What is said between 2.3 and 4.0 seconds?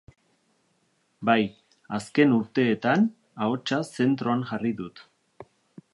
urteetan ahotsa